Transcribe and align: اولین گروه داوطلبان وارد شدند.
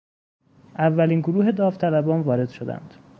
اولین 0.77 1.19
گروه 1.21 1.51
داوطلبان 1.51 2.21
وارد 2.21 2.49
شدند. 2.49 2.93